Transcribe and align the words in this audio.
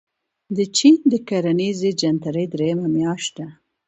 د 0.55 0.57
چين 0.77 0.97
د 1.11 1.13
کرنیزې 1.27 1.89
جنترې 2.01 2.45
درېیمه 2.53 2.87
میاشت 2.95 3.31
ده. 3.37 3.47